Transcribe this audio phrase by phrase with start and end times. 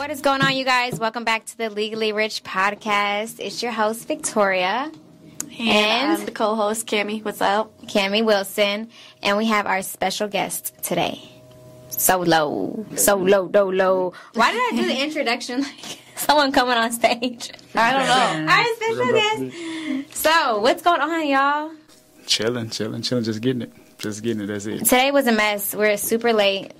[0.00, 0.98] What is going on, you guys?
[0.98, 3.38] Welcome back to the Legally Rich podcast.
[3.38, 4.90] It's your host, Victoria.
[5.58, 7.22] And, I'm the co-host, Cami.
[7.22, 7.78] What's up?
[7.82, 8.88] Cami Wilson.
[9.22, 11.20] And we have our special guest today.
[11.90, 14.14] Solo, so low, do, low.
[14.32, 17.50] Why did I do the introduction like someone coming on stage?
[17.74, 18.52] I don't know.
[18.54, 20.16] Our special guest.
[20.16, 21.72] So, what's going on, y'all?
[22.24, 23.72] Chilling, chilling, chilling, just getting it.
[23.98, 24.78] Just getting it, that's it.
[24.78, 25.74] Today was a mess.
[25.74, 26.72] We're super late.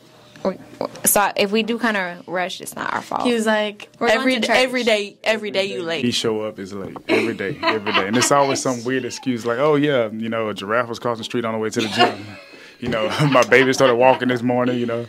[1.05, 3.23] So if we do kind of rush, it's not our fault.
[3.23, 4.57] He was like, We're going every to church.
[4.57, 6.05] every day, every day you late.
[6.05, 9.45] He show up is late every day, every day, and it's always some weird excuse
[9.45, 11.81] like, "Oh yeah, you know, a giraffe was crossing the street on the way to
[11.81, 12.25] the gym."
[12.79, 14.79] you know, my baby started walking this morning.
[14.79, 15.07] You know,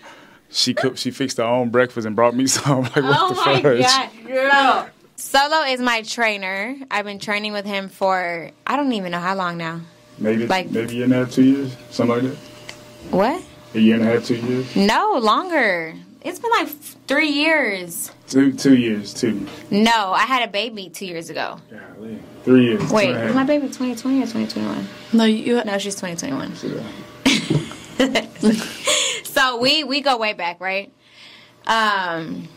[0.50, 2.82] she cooked, she fixed her own breakfast and brought me some.
[2.84, 3.82] like, what Oh the my fudge?
[3.84, 4.90] god, girl!
[5.16, 6.76] Solo is my trainer.
[6.90, 9.82] I've been training with him for I don't even know how long now.
[10.18, 12.38] Maybe, Like- maybe a year and two years, something like that.
[13.12, 13.44] What?
[13.74, 15.96] A year and a half, two years, No, longer.
[16.24, 16.68] It's been like
[17.08, 18.12] three years.
[18.28, 19.48] two, two years, two.
[19.72, 21.60] No, I had a baby two years ago.
[21.70, 22.20] Golly.
[22.44, 22.92] Three years.
[22.92, 24.88] Wait, is my baby 2020 or 2021?
[25.14, 25.64] No, you.
[25.64, 26.54] No, she's 2021.
[27.98, 28.26] Yeah.
[29.24, 30.92] so we we go way back, right?
[31.66, 32.48] Um,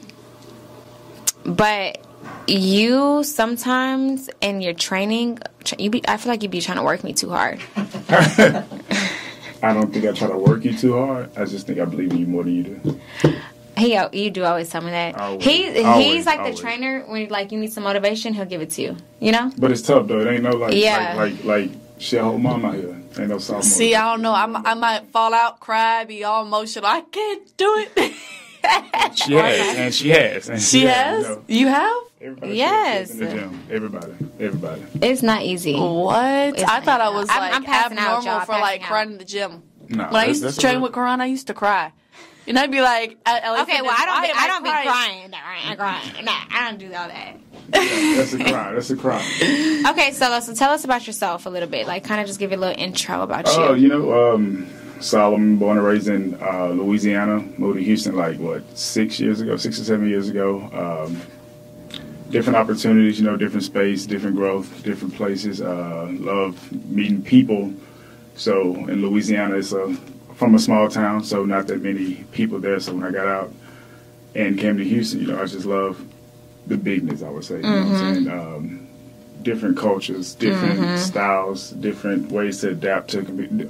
[1.44, 2.04] but
[2.46, 5.38] you sometimes in your training,
[5.78, 7.60] you be I feel like you'd be trying to work me too hard.
[9.64, 11.36] I don't think I try to work you too hard.
[11.36, 13.00] I just think I believe in you more than you do.
[13.76, 15.18] He oh, you do always tell me that.
[15.18, 15.44] Always.
[15.44, 16.56] he he's like always.
[16.56, 18.96] the trainer when like you need some motivation, he'll give it to you.
[19.20, 19.50] You know?
[19.58, 20.20] But it's tough though.
[20.20, 21.14] It ain't no like Yeah.
[21.16, 22.96] like like like shit whole mom out here.
[23.18, 24.34] Ain't no soft See, I don't know.
[24.34, 26.86] I'm, I might fall out, cry, be all emotional.
[26.86, 28.12] I can't do it.
[29.14, 31.22] She has, and she has, and she has.
[31.22, 32.02] You know, You have.
[32.24, 33.10] Everybody Yes.
[33.10, 33.60] in the gym.
[33.70, 34.82] Everybody, everybody.
[35.02, 35.74] It's not easy.
[35.74, 36.14] What?
[36.16, 38.88] I thought I was I'm- like I'm passing out, abnormal y'all, for like out.
[38.88, 39.62] crying in the gym.
[39.88, 41.92] No, When I used to train with Quran, I used to cry.
[42.46, 44.64] And I'd be like, at LA Okay, well I don't why be, am I don't
[44.64, 44.88] be crying?
[44.88, 45.30] crying.
[45.34, 46.24] I ain't crying.
[46.24, 47.36] Nah, I don't do all that.
[47.70, 48.72] That's a cry.
[48.72, 49.82] That's a cry.
[49.90, 51.86] Okay, so so tell us about yourself a little bit.
[51.86, 53.52] Like, kind of just give you a little intro about you.
[53.56, 53.82] Oh, you.
[53.82, 54.66] you know, um,
[55.00, 59.56] Solomon, born and raised in uh, Louisiana, moved to Houston like what six years ago,
[59.56, 60.60] six or seven years ago.
[61.06, 61.20] Um,
[62.34, 65.62] different opportunities, you know, different space, different growth, different places.
[65.62, 67.72] Uh, love meeting people.
[68.34, 69.94] So in Louisiana, it's a
[70.34, 72.80] from a small town, so not that many people there.
[72.80, 73.52] So when I got out
[74.34, 76.04] and came to Houston, you know, I just love
[76.66, 77.22] the bigness.
[77.22, 78.28] I would say, you know what I'm saying.
[78.28, 78.83] Um,
[79.44, 83.20] different cultures, different styles, different ways to adapt to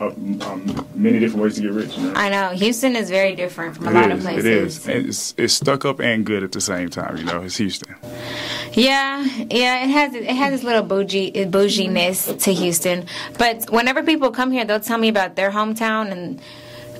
[0.00, 0.06] uh,
[0.50, 1.96] um, many different ways to get rich.
[1.98, 2.14] You know?
[2.14, 4.46] I know Houston is very different from a lot of places.
[4.46, 4.88] It is.
[4.88, 7.16] It's, it's stuck up and good at the same time.
[7.18, 7.94] You know, it's Houston.
[8.72, 13.06] Yeah, yeah, it has it has this little bougie bouginess to Houston.
[13.38, 16.40] But whenever people come here, they'll tell me about their hometown and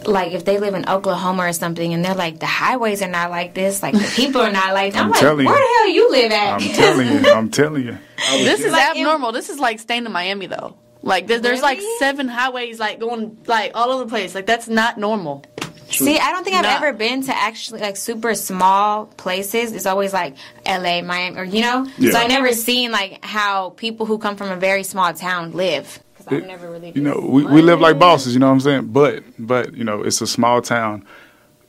[0.07, 3.31] like if they live in Oklahoma or something, and they're like the highways are not
[3.31, 4.95] like this, like the people are not like.
[4.95, 5.53] I'm, I'm like, telling you.
[5.53, 6.53] where the hell you live at?
[6.55, 7.31] I'm telling you.
[7.33, 7.99] I'm telling you.
[8.45, 9.33] This is Like, it- abnormal.
[9.33, 10.77] this is like staying in Miami though.
[11.03, 14.35] Like there's, there's like seven highways like going like all over the place.
[14.35, 15.45] Like that's not normal.
[15.91, 16.77] See, I don't think I've Nah.
[16.77, 19.73] ever been to actually like super small places.
[19.73, 20.35] It's always like
[20.67, 21.87] L.A., Miami, or you know.
[21.99, 22.11] Yeah.
[22.13, 26.01] So I never seen like how people who come from a very small town live.
[26.25, 26.93] Because I've never really.
[26.95, 28.35] You know, we, we live like bosses.
[28.35, 28.87] You know what I'm saying?
[28.87, 31.05] But but you know, it's a small town.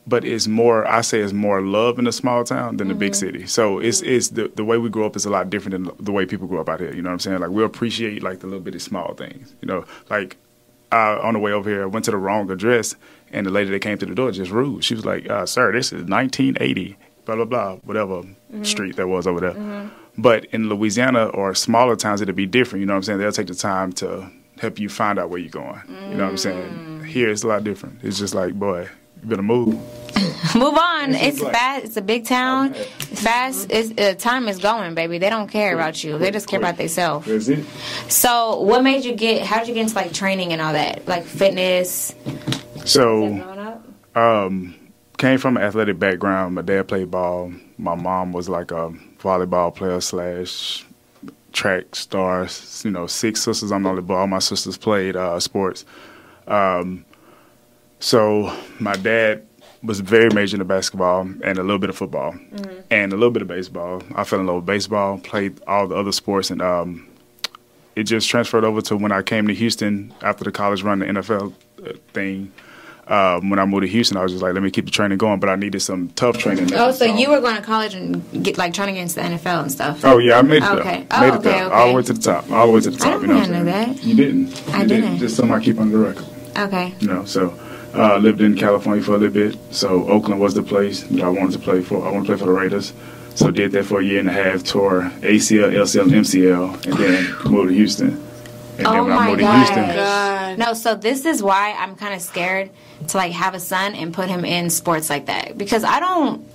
[0.07, 0.85] But it's more.
[0.87, 3.47] I say it's more love in a small town than the big city.
[3.47, 6.11] So it's it's the the way we grow up is a lot different than the
[6.11, 6.93] way people grow up out here.
[6.93, 7.39] You know what I'm saying?
[7.39, 9.55] Like we appreciate like the little bitty small things.
[9.61, 10.37] You know, like
[10.91, 12.95] uh, on the way over here, I went to the wrong address,
[13.31, 14.83] and the lady that came to the door just rude.
[14.83, 16.95] She was like, uh, "Sir, this is 1980,
[17.25, 18.21] blah blah blah, whatever
[18.61, 22.81] street that was over there." But in Louisiana or smaller towns, it'll be different.
[22.81, 23.19] You know what I'm saying?
[23.19, 24.29] They'll take the time to
[24.59, 25.81] help you find out where you're going.
[25.87, 27.03] You know what I'm saying?
[27.05, 27.99] Here, it's a lot different.
[28.03, 28.87] It's just like, boy,
[29.21, 29.75] you better move.
[30.55, 31.13] Move on.
[31.13, 31.85] It's It's like- fast.
[31.85, 32.73] It's a big town.
[32.73, 33.67] Fast.
[33.71, 35.17] It's, uh, time is going, baby.
[35.17, 36.17] They don't care about you.
[36.17, 37.27] They just care about themselves.
[37.27, 37.65] That's it.
[38.07, 39.45] So, what made you get?
[39.45, 42.15] How did you get into like training and all that, like fitness?
[42.85, 43.25] So,
[44.15, 44.75] um,
[45.17, 46.55] came from an athletic background.
[46.55, 47.51] My dad played ball.
[47.77, 50.85] My mom was like a volleyball player slash
[51.55, 52.47] track star.
[52.83, 53.71] You know, six sisters.
[53.71, 54.15] I'm the only boy.
[54.15, 55.85] All my sisters played uh, sports.
[56.47, 57.05] Um,
[57.99, 59.47] so my dad
[59.81, 62.35] was very major into basketball and a little bit of football
[62.91, 64.03] and a little bit of baseball.
[64.15, 65.17] I fell in love with baseball.
[65.19, 67.07] Played all the other sports and um,
[67.95, 71.05] it just transferred over to when I came to Houston after the college run, the
[71.05, 71.53] NFL
[71.85, 72.51] uh, thing.
[73.07, 75.19] Um, when I moved to Houston, I was just like, let me keep the training
[75.19, 76.73] going, but I needed some tough training.
[76.73, 79.21] Oh, so you were going to college and get like trying to get into the
[79.21, 80.03] NFL and stuff.
[80.03, 81.05] Oh yeah, I made it Okay.
[81.11, 81.75] Oh, made it okay, okay.
[81.75, 82.49] All the way to the top.
[82.51, 83.07] All the way to the top.
[83.07, 83.93] I don't you know think what I I'm knew saying?
[83.93, 84.03] that.
[84.03, 84.69] You didn't.
[84.73, 85.17] I you didn't.
[85.19, 86.25] Just something I keep on the record.
[86.57, 86.93] Okay.
[86.99, 87.53] You know, so
[87.93, 91.29] Uh, lived in California for a little bit, so Oakland was the place that I
[91.29, 92.05] wanted to play for.
[92.05, 92.91] I want to play for the Raiders,
[93.35, 94.63] so did that for a year and a half.
[94.65, 98.21] Tore ACL, LCL, and MCL, and then moved to Houston.
[98.77, 99.67] And Oh then when I my moved to gosh.
[99.69, 100.57] Houston, God.
[100.57, 102.71] No, so this is why I'm kind of scared
[103.07, 106.45] to like have a son and put him in sports like that because I don't,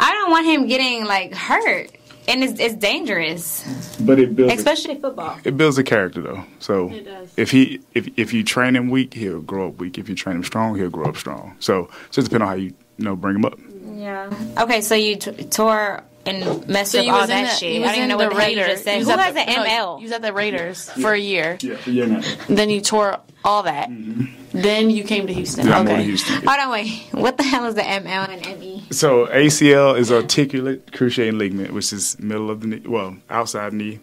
[0.00, 1.90] I don't want him getting like hurt,
[2.28, 3.64] and it's it's dangerous,
[4.00, 5.38] but it builds a- especially football.
[5.44, 6.44] it builds a character though.
[6.60, 7.32] So It does.
[7.36, 9.98] if he if if you train him weak, he'll grow up weak.
[9.98, 11.56] If you train him strong, he'll grow up strong.
[11.60, 13.58] So it just depend on how you you know bring him up.
[13.58, 13.98] Mm-hmm.
[13.98, 14.30] Yeah.
[14.62, 17.72] Okay, so you t- tore and messed So up you all that the, shit.
[17.72, 18.72] you I was don't even in know the what the hell you Raiders.
[18.72, 18.98] just said.
[18.98, 19.98] You Who has at an the- no, ML?
[19.98, 21.58] You was at the Raiders for a year.
[21.60, 22.20] Yeah, yeah, no.
[22.48, 23.88] Then you tore all that.
[23.88, 24.60] Mm-hmm.
[24.60, 25.66] Then you came to Houston.
[25.66, 25.98] Yeah, I moved okay.
[26.00, 26.34] to Houston.
[26.46, 27.02] Hold on, wait.
[27.12, 28.84] What the hell is the ML and ME?
[28.90, 34.00] So ACL is articulate cruciate ligament, which is middle of the knee, well, outside knee,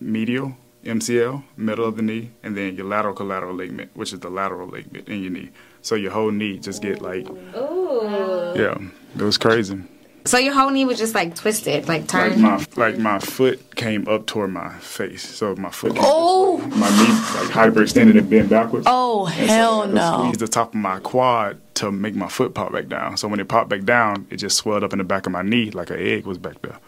[0.00, 4.30] medial, MCL, middle of the knee, and then your lateral collateral ligament, which is the
[4.30, 5.50] lateral ligament in your knee.
[5.82, 8.52] So your whole knee just get like, Ooh.
[8.56, 8.78] yeah,
[9.16, 9.82] it was crazy.
[10.24, 12.42] So your whole knee was just like twisted, like Like turned.
[12.42, 17.40] my like my foot came up toward my face, so my foot, Oh, my knee
[17.40, 18.86] like hyperextended and bent backwards.
[18.88, 20.18] oh, And hell I no.
[20.20, 23.16] Squeezed the top of my quad to make my foot pop back down.
[23.16, 25.42] So when it popped back down, it just swelled up in the back of my
[25.42, 26.78] knee like an egg was back there.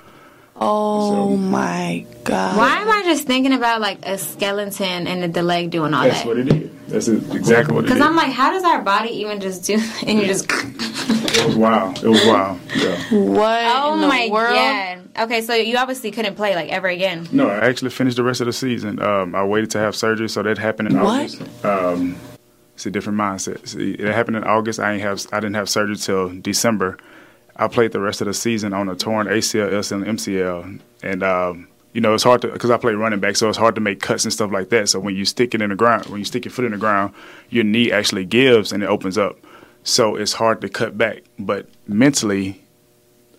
[0.56, 2.56] Oh my God.
[2.56, 6.22] Why am I just thinking about like a skeleton and the leg doing all That's
[6.22, 6.36] that?
[6.36, 6.70] That's what it is.
[6.86, 7.94] That's exactly what it is.
[7.94, 9.74] Because I'm like, how does our body even just do?
[10.06, 10.46] And you just.
[11.36, 12.02] It was wild.
[12.02, 12.60] It was wild.
[12.76, 12.96] Yeah.
[13.10, 14.54] What Oh in the my world?
[14.54, 15.08] god.
[15.24, 17.28] Okay, so you obviously couldn't play like ever again.
[17.32, 19.00] No, I actually finished the rest of the season.
[19.00, 21.20] Um, I waited to have surgery, so that happened in What?
[21.20, 21.64] August.
[21.64, 22.16] Um,
[22.74, 23.66] it's a different mindset.
[23.68, 24.80] See, it happened in August.
[24.80, 25.24] I ain't have.
[25.32, 26.98] I didn't have surgery till December.
[27.56, 31.22] I played the rest of the season on a torn ACL, LCL, and MCL, and
[31.22, 33.80] um, you know it's hard to because I play running back, so it's hard to
[33.80, 34.88] make cuts and stuff like that.
[34.88, 36.78] So when you stick it in the ground, when you stick your foot in the
[36.78, 37.14] ground,
[37.50, 39.36] your knee actually gives and it opens up.
[39.84, 42.62] So it's hard to cut back, but mentally,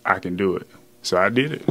[0.04, 0.66] I can do it.
[1.02, 1.68] So I did it.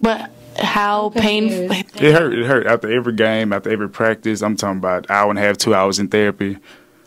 [0.00, 1.70] But how painful.
[1.70, 2.34] It hurt.
[2.34, 4.42] It hurt after every game, after every practice.
[4.42, 6.58] I'm talking about hour and a half, two hours in therapy,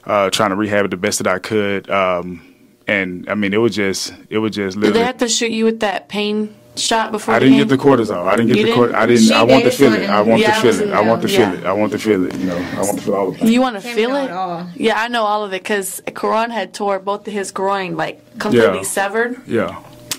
[0.05, 1.89] uh, trying to rehab it the best that I could.
[1.89, 2.45] Um,
[2.87, 5.65] and I mean, it was just, it was just Did they have to shoot you
[5.65, 7.67] with that pain shot before I didn't game?
[7.67, 8.27] get the cortisol.
[8.27, 8.83] I didn't get You the didn't?
[8.91, 8.95] cortisol.
[8.95, 9.21] I didn't.
[9.23, 10.09] She I want to gave feel it it.
[10.09, 10.93] I want Yeah, to I feel it.
[10.93, 11.37] I want to there.
[11.37, 11.59] feel Yeah.
[11.59, 11.65] it.
[11.65, 12.35] I want to feel it.
[12.37, 13.47] You know, I want to feel all of it.
[13.49, 14.25] You want to feel it?
[14.25, 14.81] it.
[14.81, 18.39] Yeah, I know all of it because Karan had tore both of his groin like
[18.39, 18.83] completely Yeah.
[18.83, 19.75] severed, Yeah.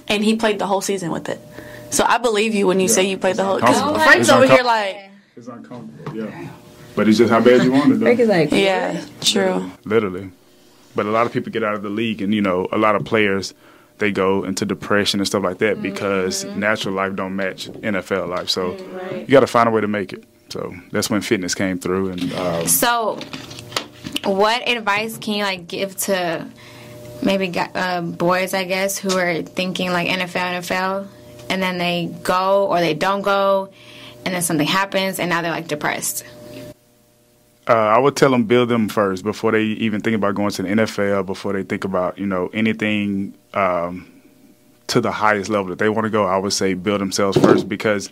[0.09, 1.41] and he played the whole season with it.
[1.91, 3.57] So I believe you when you say you played the whole.
[3.57, 4.05] Because uncomfortable.
[4.05, 4.97] Frank's It's over here like,
[5.37, 6.17] It's uncomfortable.
[6.17, 6.49] Yeah.
[6.95, 8.01] But it's just how bad you want it.
[8.01, 8.25] Though.
[8.25, 9.71] like, yeah, true.
[9.85, 10.31] literally.
[10.95, 12.95] But a lot of people get out of the league, and you know, a lot
[12.97, 13.55] of players
[14.03, 18.51] they go into depression and stuff like that because natural life don't match NFL life.
[18.51, 18.77] So
[19.13, 20.25] you got to find a way to make it.
[20.49, 23.19] So that's when fitness came through, and um, So,
[24.25, 26.47] what advice can you like give to
[27.23, 31.07] maybe uh, boys, I guess, who are thinking like NFL, NFL,
[31.49, 33.71] and then they go or they don't go,
[34.27, 36.25] and then something happens, and now they're like depressed.
[37.69, 40.63] Uh, I would tell them build them first before they even think about going to
[40.63, 41.27] the NFL.
[41.27, 44.11] Before they think about you know anything um,
[44.89, 47.69] to the highest level that they want to go, I would say build themselves first
[47.69, 48.11] because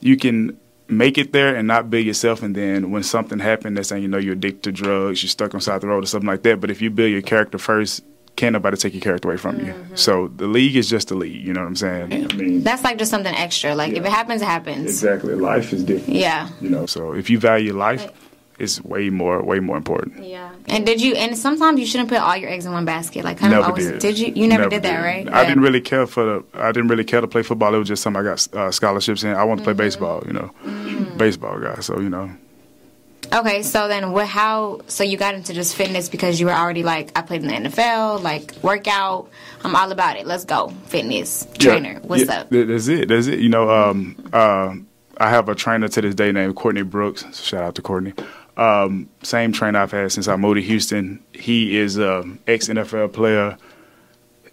[0.00, 0.58] you can
[0.90, 4.08] make it there and not build yourself and then when something happened that's saying you
[4.08, 6.42] know you're addicted to drugs you're stuck on side of the road or something like
[6.42, 8.02] that but if you build your character first
[8.36, 11.44] can't nobody take your character away from you so the league is just the league
[11.46, 13.74] you know what i'm saying i mean That's like just something extra.
[13.74, 14.86] Like if it happens, it happens.
[14.86, 16.48] exactly life is different Yeah.
[16.62, 18.10] you know so if you value life
[18.58, 20.50] it's way more way more important Yeah.
[20.68, 21.14] And did you?
[21.14, 23.24] And sometimes you shouldn't put all your eggs in one basket.
[23.24, 24.02] Like kind of Never always.
[24.02, 24.18] did.
[24.18, 24.32] you?
[24.34, 25.28] You never, did that, right?
[25.32, 26.44] I didn't really care for the.
[26.60, 27.74] I didn't really care to play football.
[27.74, 29.30] It was just something I got uh, scholarships in.
[29.34, 29.78] I want to play Mm-hmm.
[29.78, 30.22] baseball.
[30.26, 30.50] You know,
[31.16, 31.76] baseball guy.
[31.80, 32.30] So you know,
[33.32, 34.26] Okay, so then what?
[34.26, 34.80] How?
[34.86, 37.68] So you got into just fitness because you were already like, I played in the
[37.70, 39.28] NFL, like workout.
[39.64, 40.26] I'm all about it.
[40.26, 41.92] Let's go, fitness trainer.
[41.92, 42.50] Yeah, What's yeah, up?
[42.50, 43.08] th- That's it.
[43.08, 43.40] That's it.
[43.40, 44.74] You know, um, uh,
[45.18, 47.24] I have a trainer to this day named Courtney Brooks.
[47.42, 48.14] Shout out to Courtney.
[48.58, 51.22] Um, same trainer I've had since I moved to Houston.
[51.32, 53.56] He is an ex NFL player.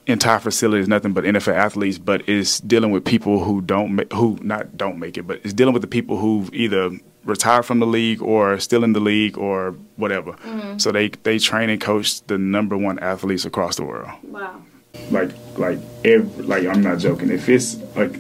[0.08, 4.04] Entire facility is nothing but NFL athletes, but is dealing with people who don't, ma-
[4.14, 6.92] who not don't make it, but is dealing with the people who've either
[7.24, 10.34] retired from the league or still in the league or whatever.
[10.34, 10.78] Mm-hmm.
[10.78, 14.62] So they they train and coach the number one athletes across the world Wow.
[15.10, 17.32] like like every like I'm not joking.
[17.32, 18.20] If it's like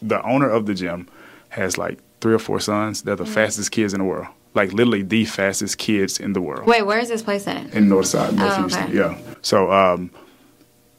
[0.00, 1.08] the owner of the gym
[1.48, 4.28] has like three or four sons, they're the fastest kids in the world.
[4.54, 7.74] Like literally the fastest kids in the world Wait, where is this place at?
[7.74, 8.84] in Northside, North Oh, Houston.
[8.84, 8.96] okay.
[8.96, 9.18] Yeah.
[9.42, 10.10] So um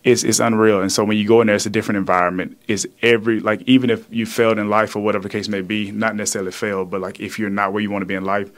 [0.03, 0.81] it's it's unreal.
[0.81, 2.57] And so when you go in there it's a different environment.
[2.67, 5.91] It's every like even if you failed in life or whatever the case may be,
[5.91, 8.51] not necessarily failed, but like if you're not where you want to be in life,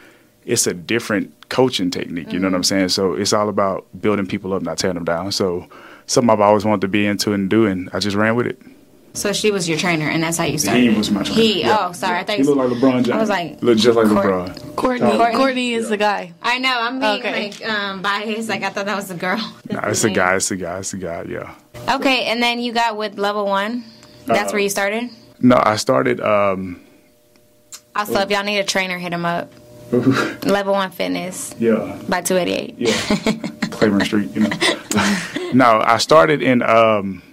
[0.45, 2.31] it's a different coaching technique.
[2.33, 2.89] You know what I'm saying?
[2.89, 5.31] So it's all about building people up, not tearing them down.
[5.31, 5.67] So
[6.05, 8.59] something I've always wanted to be into and doing, I just ran with it.
[9.17, 10.83] So she was your trainer, and that's how you started.
[10.83, 11.41] He was my trainer.
[11.41, 11.62] He.
[11.62, 11.88] Yeah.
[11.89, 12.19] Oh, sorry.
[12.19, 12.53] I thought He you.
[12.53, 13.09] looked like LeBron James.
[13.09, 14.75] I was like, looked just like Court- LeBron.
[14.75, 15.09] Courtney.
[15.17, 15.36] Courtney.
[15.36, 16.33] Courtney is the guy.
[16.43, 16.75] I know.
[16.79, 17.50] I'm being Okay.
[17.50, 18.47] like um, biased.
[18.47, 19.39] Like I thought that was a girl.
[19.71, 20.36] Nah, it's a guy.
[20.36, 20.77] It's a guy.
[20.79, 21.25] It's a guy.
[21.27, 21.55] Yeah.
[21.95, 23.83] Okay, and then you got with level one.
[24.27, 25.09] That's Uh, where you started.
[25.39, 26.21] No, I started.
[26.21, 26.79] Um,
[27.95, 29.51] Also, if y'all need a trainer, hit him up.
[30.45, 31.97] Level one fitness yeah.
[32.09, 32.75] by 288.
[32.77, 32.91] Yeah.
[33.71, 34.29] Claiborne Street.
[34.36, 34.50] You know.
[35.53, 36.62] no, I started in.
[36.62, 37.24] Um,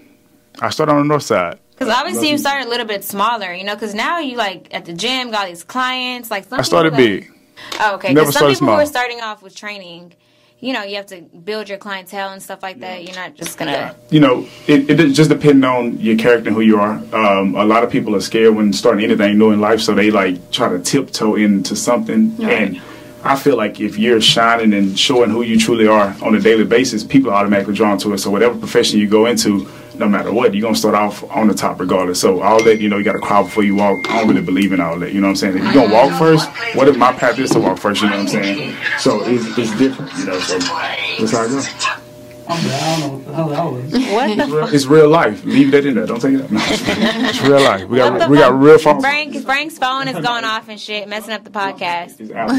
[0.61, 1.59] I started on the north side.
[1.75, 3.75] Because obviously you started a little bit smaller, you know.
[3.75, 6.31] Because now you like at the gym, got all these clients.
[6.31, 7.33] Like some I started people, big.
[7.81, 8.13] Oh, okay.
[8.13, 10.13] Never Because some started people who are starting off with training,
[10.61, 13.05] you know, you have to build your clientele and stuff like that.
[13.05, 13.95] You're not just gonna.
[14.11, 16.93] you know, it, it just depends on your character and who you are.
[17.13, 20.11] Um, a lot of people are scared when starting anything new in life, so they
[20.11, 22.37] like try to tiptoe into something.
[22.41, 22.81] And
[23.25, 26.65] I feel like if you're shining and showing who you truly are on a daily
[26.65, 28.19] basis, people are automatically drawn to it.
[28.19, 31.55] So whatever profession you go into, no matter what, you're gonna start off on the
[31.55, 32.21] top regardless.
[32.21, 34.11] So all that, you know, you got to crawl before you walk.
[34.11, 35.13] I don't really believe in all that.
[35.13, 35.57] You know what I'm saying?
[35.59, 38.03] If you're gonna walk first, what if my path is to walk first?
[38.03, 38.77] You know what I'm saying?
[38.99, 40.13] So it's, it's different.
[40.19, 42.04] You know, so that's how I go.
[42.49, 43.93] I'm like, I don't know what the hell that was.
[44.15, 44.55] What the?
[44.57, 45.45] Real- It's real life.
[45.45, 46.07] Leave that in there.
[46.07, 46.51] Don't take it out.
[46.51, 47.89] No, it's, it's real life.
[47.89, 49.01] We got we got real phone.
[49.01, 52.21] Frank, Frank's phone is going off and shit, messing up the podcast.
[52.21, 52.57] It's Apple.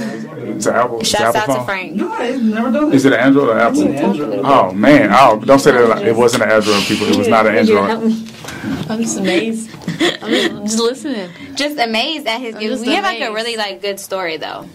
[0.56, 1.00] It's an Apple.
[1.00, 1.66] It's Shouts Apple out to.
[1.66, 1.94] Frank.
[1.96, 2.96] No, I've never done it.
[2.96, 3.82] Is it an Android or Apple?
[3.84, 4.42] It's an Android.
[4.44, 5.10] Oh man!
[5.14, 6.02] Oh, don't say that.
[6.06, 7.08] It wasn't an Android, people.
[7.08, 7.90] It was not an Android.
[8.90, 9.70] I'm just amazed.
[9.74, 11.30] I'm just, just listening.
[11.56, 12.56] Just amazed at his.
[12.56, 14.68] I'm You just have like a really like good story though.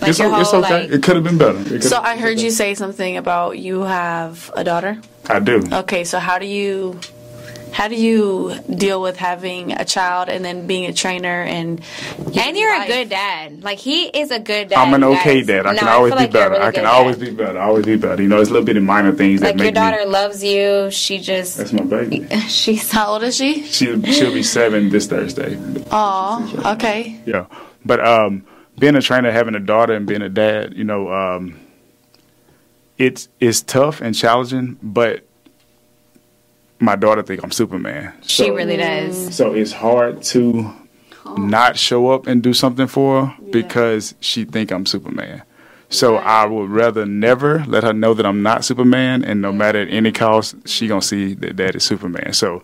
[0.00, 0.82] Like It's, your o- it's okay.
[0.82, 0.90] like.
[0.90, 1.80] It could have been better.
[1.82, 5.00] So I heard you say something about you have a daughter.
[5.28, 5.62] I do.
[5.72, 6.98] Okay, so how do you
[7.70, 11.82] how do you deal with having a child and then being a trainer and
[12.34, 13.62] And you're a good dad.
[13.62, 14.78] Like he is a good dad.
[14.78, 15.46] I'm an okay guys.
[15.48, 15.66] dad.
[15.66, 16.54] I No, can always feel be like you're better.
[16.54, 17.24] really I can always dad.
[17.26, 17.58] be better.
[17.58, 18.22] I always be better.
[18.22, 20.10] You know, it's little bit of minor things that make Like your daughter me.
[20.10, 20.90] loves you.
[20.90, 22.26] She just That's my baby.
[22.48, 23.62] she's How old is she?
[23.64, 25.58] She she'll be seven this Thursday.
[25.90, 27.20] Oh, okay.
[27.26, 27.46] Yeah,
[27.84, 28.44] but um,
[28.78, 31.58] being a trainer, having a daughter, and being a dad, you know, um,
[32.96, 34.78] it's it's tough and challenging.
[34.82, 35.24] But
[36.80, 38.12] my daughter think I'm Superman.
[38.22, 39.34] she So- really does.
[39.34, 40.72] So it's hard to
[41.36, 45.42] not show up and do something for her because she think I'm Superman.
[45.90, 49.80] So I would rather never let her know that I'm not Superman, and no matter
[49.82, 52.32] at any cost, she gonna see that that is Superman.
[52.34, 52.62] So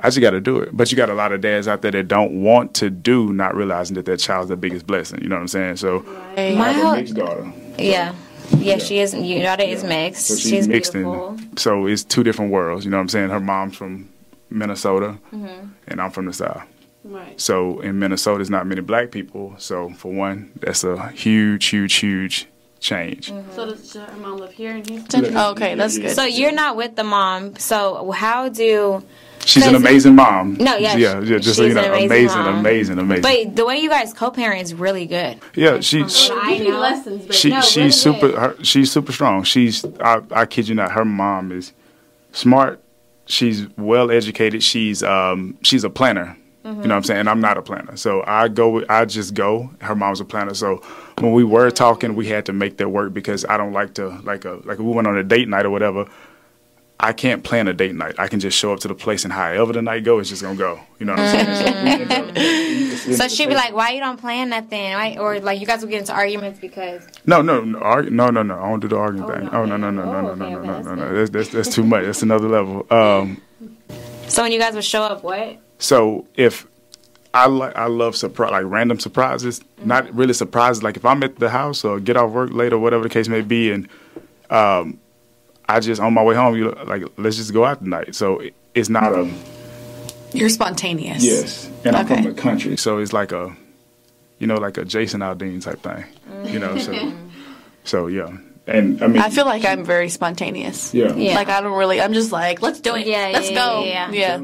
[0.00, 0.70] I just got to do it.
[0.76, 3.54] But you got a lot of dads out there that don't want to do, not
[3.56, 5.20] realizing that their child's the biggest blessing.
[5.22, 5.76] You know what I'm saying?
[5.76, 6.00] So
[6.36, 7.52] My I have a mixed daughter.
[7.78, 8.14] Yeah.
[8.56, 9.12] Yeah, she is.
[9.14, 10.26] Your daughter is mixed.
[10.28, 11.30] So she's, she's mixed beautiful.
[11.38, 11.56] in.
[11.56, 12.84] So it's two different worlds.
[12.84, 13.30] You know what I'm saying?
[13.30, 14.08] Her mom's from
[14.50, 15.66] Minnesota, Mm-hmm.
[15.88, 16.62] and I'm from the South.
[17.04, 17.38] Right.
[17.40, 19.54] So in Minnesota, there's not many black people.
[19.58, 22.46] So for one, that's a huge, huge, huge
[22.80, 23.30] change.
[23.30, 23.52] Mm-hmm.
[23.52, 25.36] So does her mom live here in Houston?
[25.36, 26.14] Okay, that's good.
[26.14, 27.56] So you're not with the mom.
[27.56, 29.02] So how do?
[29.48, 30.54] She's an amazing mom.
[30.54, 31.38] No, yeah, yeah, yeah.
[31.38, 32.58] Just she's you know, an amazing amazing, mom.
[32.58, 33.22] amazing, amazing.
[33.22, 35.40] But the way you guys co-parent is really good.
[35.54, 36.78] yeah, she, she, I know.
[36.78, 38.38] lessons, but she No, she's really super.
[38.38, 39.42] Her, she's super strong.
[39.44, 40.92] She's I, I kid you not.
[40.92, 41.72] Her mom is
[42.32, 42.82] smart.
[43.24, 44.62] She's well educated.
[44.62, 46.36] She's um she's a planner.
[46.64, 47.20] You know what I'm saying?
[47.20, 47.96] And I'm not a planner.
[47.96, 49.70] So I go I just go.
[49.80, 50.52] Her mom's a planner.
[50.52, 50.82] So
[51.18, 54.08] when we were talking, we had to make that work because I don't like to
[54.22, 56.06] like a like if we went on a date night or whatever.
[57.00, 58.16] I can't plan a date night.
[58.18, 60.42] I can just show up to the place and however the night go, it's just
[60.42, 60.80] gonna go.
[60.98, 61.48] You know what I'm saying?
[61.68, 65.16] So, we end up- it's- So she'd be like, "Why you don't plan nothing?" Right?
[65.18, 68.42] Or like you guys would get into arguments because No, no, no, argue, no, no,
[68.42, 68.58] no.
[68.58, 69.44] I don't do the arguing Oh, thing.
[69.44, 69.96] no, Oh no, no, okay.
[69.96, 71.14] no, no, Oh, no, no, no, no, no, no.
[71.14, 72.04] That's that's that's too much.
[72.04, 72.84] That's another level.
[72.90, 73.40] Um,
[74.26, 75.58] so when you guys would show up, what?
[75.78, 76.66] so if
[77.32, 79.60] I like, I love surprise, like random surprises.
[79.84, 80.82] Not really surprises.
[80.82, 83.28] Like if I'm at the house or get off work late or whatever the case
[83.28, 83.88] may be, and
[84.50, 84.98] um,
[85.68, 88.14] I just on my way home, you like let's just go out tonight.
[88.14, 88.42] So
[88.74, 89.30] it's not a
[90.32, 91.22] You're spontaneous.
[91.22, 93.54] Yes, and I'm from the country, so it's like a,
[94.38, 96.04] you know, like a Jason Aldean type thing.
[96.52, 97.30] You know, so mm.
[97.84, 98.30] so yeah,
[98.66, 100.94] and I mean, I feel like I'm very spontaneous.
[100.94, 101.34] yeah, Yeah.
[101.34, 102.00] Like I don't really.
[102.00, 103.06] I'm just like, let's do it.
[103.06, 103.84] Yeah, let's yeah, go.
[103.84, 104.40] yeah, Yeah.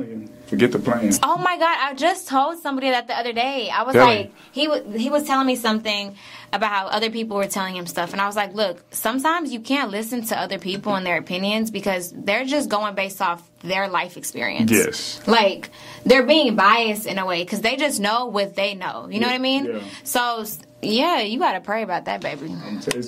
[0.46, 1.18] Forget the plans.
[1.22, 1.76] Oh my god!
[1.80, 3.70] I just told somebody that the other day.
[3.70, 4.32] I was Tell like, me.
[4.52, 6.16] he was he was telling me something
[6.54, 9.60] about how other people were telling him stuff, and I was like, look, sometimes you
[9.60, 13.88] can't listen to other people and their opinions because they're just going based off their
[13.88, 14.70] life experience.
[14.70, 15.26] Yes.
[15.26, 15.70] like
[16.04, 19.08] they're being biased in a way because they just know what they know.
[19.10, 19.66] You know what I mean?
[19.66, 19.80] Yeah.
[20.04, 20.44] So
[20.82, 22.54] yeah, you gotta pray about that, baby.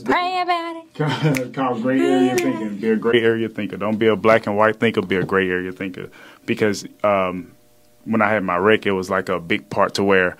[0.04, 1.54] Pray about it.
[1.54, 2.78] called gray area thinking.
[2.78, 3.76] Be a gray area thinker.
[3.76, 5.02] Don't be a black and white thinker.
[5.02, 6.10] Be a gray area thinker.
[6.46, 7.52] Because um,
[8.04, 10.36] when I had my wreck, it was like a big part to where,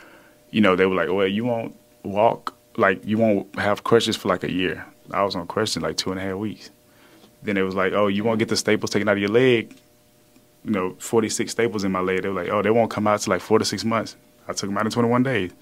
[0.51, 4.29] you know, they were like, "Well, you won't walk like you won't have crutches for
[4.29, 4.85] like a year.
[5.11, 6.71] I was on crutches like two and a half weeks.
[7.43, 9.75] Then it was like, oh, you won't get the staples taken out of your leg.
[10.65, 12.23] You know, 46 staples in my leg.
[12.23, 14.17] They were like, oh, they won't come out to like four to six months.
[14.49, 15.53] I took them out in 21 days.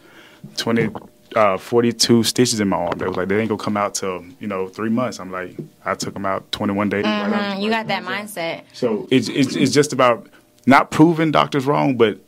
[0.57, 0.89] 20,
[1.37, 2.99] uh, 42 stitches in my arm.
[2.99, 5.21] They was like, they ain't gonna come out till, you know, three months.
[5.21, 7.05] I'm like, I took them out 21 days.
[7.05, 8.63] right after- Mm, you got that mindset.
[8.73, 10.27] so it's, it's it's just about
[10.67, 12.19] not proving doctors wrong, but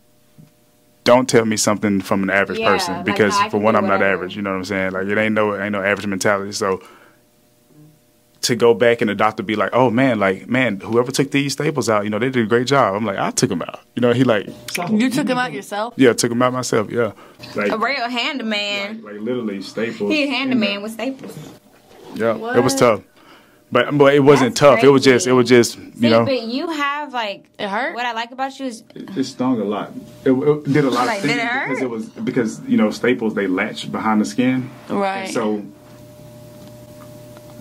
[1.06, 3.76] don't tell me something from an average Yeah, person like, because I for can one,
[3.76, 4.36] I'm not average.
[4.36, 4.92] You know what I'm saying?
[4.92, 6.52] Like it ain't no ain't no average mentality.
[6.52, 6.82] So
[8.42, 11.52] to go back and the doctor be like, oh man, like man, whoever took these
[11.54, 12.94] staples out, you know, they did a great job.
[12.94, 13.80] I'm like, I took them out.
[13.94, 14.46] You know, he like,
[14.90, 15.94] You took him out yourself?
[15.96, 16.90] yeah, took them out myself.
[16.90, 17.12] Yeah,
[17.54, 19.02] like A real handyman.
[19.02, 20.12] like, like literally staples.
[20.12, 21.36] He a handyman with staples.
[22.14, 23.02] Yeah, it was tough.
[23.72, 24.84] But but it wasn't That's tough.
[24.84, 26.24] It was just it was just you See, know.
[26.24, 27.94] but you have like It hurt?
[27.96, 29.92] what I like about you is It stung a lot.
[30.24, 31.68] It, it did a lot Like, of did things it hurt?
[31.68, 34.70] because it was because you know staples they latch behind the skin.
[34.88, 35.24] Right.
[35.24, 35.62] And so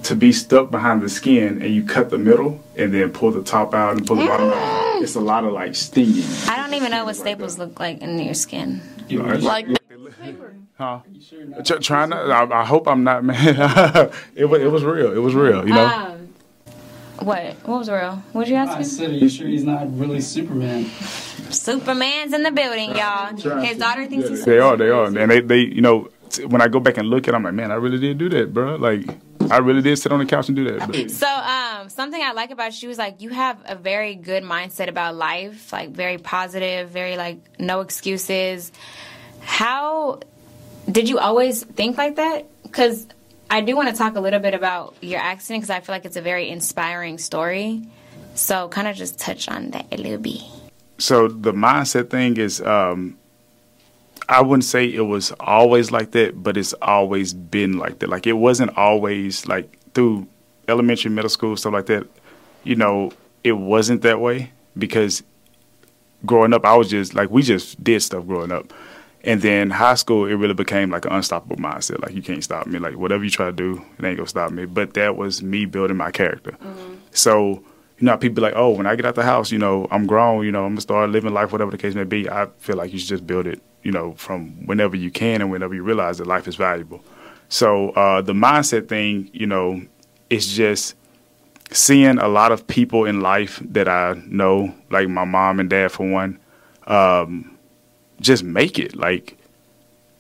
[0.03, 3.41] to be stuck behind the skin and you cut the middle and then pull the
[3.41, 4.53] top out and pull the bottom out,
[4.97, 5.01] mm.
[5.01, 6.24] it's a lot of like stinging.
[6.47, 7.63] I don't even know what staples that.
[7.69, 8.81] look like in your skin.
[9.07, 9.67] You know, Like,
[10.77, 11.00] Huh?
[11.09, 11.65] you sure not?
[11.65, 12.17] Tr- trying to.
[12.17, 14.12] I, I hope I'm not man.
[14.35, 15.13] it was it was real.
[15.13, 15.65] It was real.
[15.65, 15.85] You know.
[15.85, 16.33] Um,
[17.19, 17.53] what?
[17.63, 18.21] What was real?
[18.33, 18.83] What did you I ask me?
[18.83, 20.85] said, are you sure he's not really Superman?
[21.50, 23.35] Superman's in the building, y'all.
[23.62, 26.62] His daughter thinks he's They are, they are, and they, they, you know, t- when
[26.62, 28.53] I go back and look at, it, I'm like, man, I really did do that,
[28.53, 28.75] bro.
[28.75, 29.05] Like,
[29.50, 30.88] I really did sit on the couch and do that.
[30.88, 34.43] But So, um, something I like about you is like you have a very good
[34.43, 38.71] mindset about life, like very positive, very like no excuses.
[39.46, 40.20] How
[40.92, 42.46] did you always think like that?
[42.64, 43.08] Because
[43.50, 46.06] I do want to talk a little bit about your accident because I feel like
[46.06, 47.84] it's a very inspiring story.
[48.34, 50.42] So, kind of just touch on that a little bit.
[50.98, 53.18] so the mindset thing is, um,
[54.28, 58.10] I wouldn't say it was always like that, but it's always been like that.
[58.10, 60.28] Like it wasn't always like through
[60.68, 62.08] elementary, middle school, stuff like that.
[62.64, 63.12] You know,
[63.44, 65.24] it wasn't that way because
[66.25, 68.74] growing up, I was just like we just did stuff growing up.
[69.25, 72.01] And then high school, it really became like an unstoppable mindset.
[72.01, 72.77] Like you can't stop me.
[72.77, 74.66] Like whatever you try to do, it ain't gonna stop me.
[74.66, 76.55] But that was me building my character.
[77.11, 77.64] So
[77.98, 80.05] you know, people be like, oh, when I get out the house, you know, I'm
[80.05, 80.46] grown.
[80.46, 82.29] You know, I'm gonna start living life, whatever the case may be.
[82.29, 83.61] I feel like you should just build it.
[83.83, 87.03] You know, from whenever you can and whenever you realize that life is valuable.
[87.50, 89.81] So uh, the mindset thing, you know,
[90.29, 90.96] it's just
[91.72, 95.92] seeing a lot of people in life that I know, like my mom and dad
[95.92, 96.40] for one,
[96.88, 97.54] um,
[98.20, 98.96] just make it.
[98.96, 99.38] Like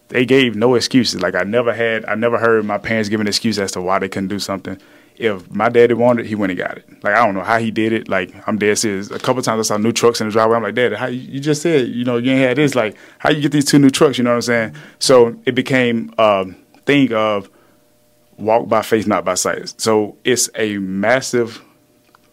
[0.09, 1.21] they gave no excuses.
[1.21, 3.99] Like I never had, I never heard my parents give an excuse as to why
[3.99, 4.79] they couldn't do something.
[5.17, 7.03] If my daddy wanted it, he went and got it.
[7.03, 8.09] Like I don't know how he did it.
[8.09, 9.09] Like I'm dead serious.
[9.11, 10.57] A couple times I saw new trucks in the driveway.
[10.57, 12.75] I'm like, Dad, how you, you just said, you know, you ain't had this.
[12.75, 14.17] Like how you get these two new trucks?
[14.17, 14.75] You know what I'm saying?
[14.99, 16.45] So it became a
[16.85, 17.49] thing of
[18.37, 19.79] walk by faith, not by sight.
[19.79, 21.63] So it's a massive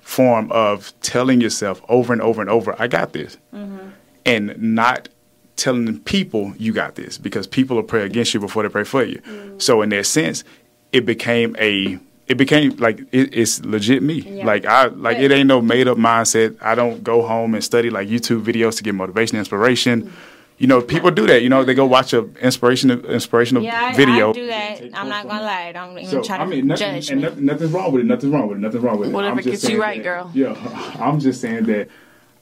[0.01, 3.39] form of telling yourself over and over and over, I got this.
[3.55, 3.89] Mm-hmm.
[4.27, 5.09] And not
[5.57, 9.05] telling people you got this because people will pray against you before they pray for
[9.05, 9.19] you.
[9.21, 9.61] Mm.
[9.61, 10.45] So in that sense,
[10.93, 14.21] it became a it became like it, it's legit me.
[14.21, 14.47] Yeah.
[14.47, 16.57] Like I like it ain't no made up mindset.
[16.63, 20.05] I don't go home and study like YouTube videos to get motivation, inspiration.
[20.05, 20.13] Mm.
[20.59, 21.43] You know, people do that.
[21.43, 24.31] You know, they go watch a inspirational inspirational Yeah, I, video.
[24.31, 24.81] I do that.
[24.95, 25.67] I'm not gonna lie.
[25.69, 27.29] I don't even So try to I mean, nothing, judge and me.
[27.29, 28.07] nothing, nothing's wrong with it.
[28.07, 28.61] Nothing's wrong with it.
[28.61, 29.13] Nothing's wrong with it.
[29.13, 30.31] Whatever I'm just gets you right, that- girl.
[30.35, 31.89] Yeah, I'm just saying that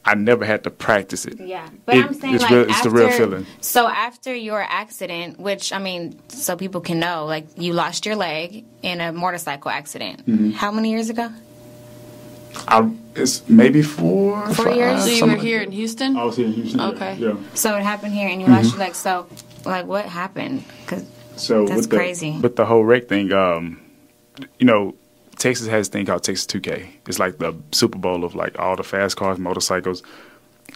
[0.04, 1.38] I never had to practice it.
[1.40, 3.46] Yeah, but It- I'm saying it's like real- it's after, the real feeling.
[3.60, 8.16] So after your accident, which I mean, so people can know, like you lost your
[8.16, 10.26] leg in a motorcycle accident.
[10.26, 10.50] Mm-hmm.
[10.52, 11.30] How many years ago?
[12.66, 15.02] I, it's maybe four, Four five, years?
[15.02, 16.16] so you were something like here in Houston?
[16.16, 16.80] I was here in Houston.
[16.80, 17.14] Okay.
[17.18, 17.34] Yeah.
[17.54, 18.56] So it happened here, and you Mm-hmm.
[18.56, 18.94] lost your leg.
[18.94, 19.26] So,
[19.64, 20.64] like, what happened?
[20.84, 21.04] Because
[21.36, 22.38] So That's with the, crazy.
[22.40, 23.80] With the whole wreck thing, um,
[24.58, 24.94] you know,
[25.40, 26.86] Texas has a thing called Texas 2K.
[27.08, 30.02] It's like the Super Bowl of like all the fast cars, motorcycles.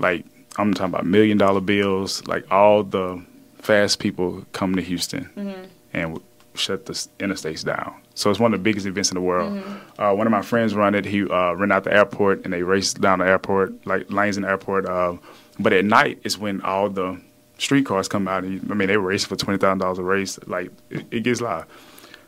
[0.00, 0.24] Like
[0.56, 2.26] I'm talking about million dollar bills.
[2.26, 3.22] Like all the
[3.58, 5.64] fast people come to Houston Mm-hmm.
[5.92, 6.20] and
[6.54, 7.94] shut the interstates down.
[8.14, 9.52] So it's one of the biggest events in the world.
[9.52, 10.02] Mm-hmm.
[10.02, 11.04] Uh, one of my friends run it.
[11.04, 14.44] He uh, ran out the airport and they race down the airport, like lanes in
[14.44, 14.86] the airport.
[14.86, 15.16] Uh,
[15.58, 17.20] but at night is when all the
[17.58, 18.44] street cars come out.
[18.44, 20.38] And, I mean, they race for twenty thousand dollars a race.
[20.46, 21.66] Like it, it gets live.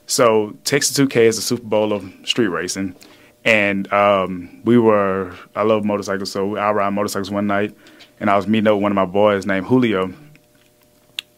[0.06, 2.94] So Texas 2K is the Super Bowl of street racing,
[3.44, 5.34] and um, we were.
[5.54, 7.76] I love motorcycles, so I ride motorcycles one night,
[8.20, 10.14] and I was meeting up with one of my boys named Julio,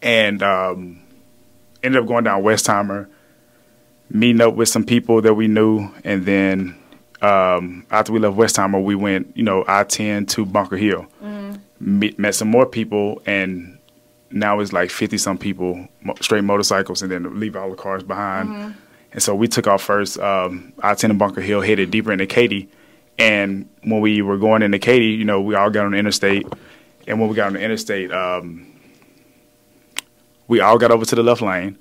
[0.03, 1.01] and um,
[1.83, 3.09] ended up going down Westheimer,
[4.11, 6.79] meeting up with some people that we knew, and then
[7.23, 11.07] um, after we left Westheimer, we went, you know, I ten to Bunker Hill,
[11.81, 13.78] meet, met some more people, and
[14.31, 15.89] now it's like 50 some people,
[16.21, 18.49] straight motorcycles, and then leave all the cars behind.
[19.13, 20.19] And so we took off first.
[20.19, 22.69] Um, I ten to Bunker Hill, headed deeper into Katy.
[23.19, 26.47] And when we were going into Katy, you know, we all got on the interstate.
[27.07, 28.67] And when we got on the interstate, um,
[30.47, 31.79] we all got over to the left lane.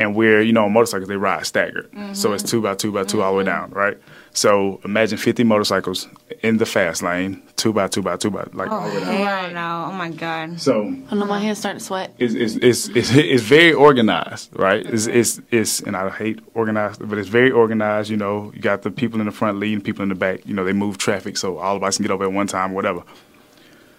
[0.00, 1.90] And we're, you know, on motorcycles, they ride staggered.
[2.12, 3.98] So it's two by two by 2 all the way down, right?
[4.32, 6.06] So imagine 50 motorcycles
[6.42, 9.14] in the fast lane, two by two by two by, like all the way down.
[9.14, 9.86] Hell no!
[9.88, 10.60] Oh my god!
[10.60, 12.14] So I know my hands starting to sweat.
[12.18, 14.86] it's it's it's it's, it's very organized, right?
[14.86, 18.10] It's, it's it's and I hate organized, but it's very organized.
[18.10, 20.46] You know, you got the people in the front leading, people in the back.
[20.46, 22.72] You know, they move traffic, so all of us can get over at one time,
[22.72, 23.02] whatever.